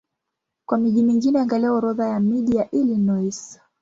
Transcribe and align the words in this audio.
Kwa 0.65 0.77
miji 0.77 1.03
mingine 1.03 1.39
angalia 1.39 1.73
Orodha 1.73 2.07
ya 2.09 2.19
miji 2.19 2.55
ya 2.57 2.71
Illinois. 2.71 3.59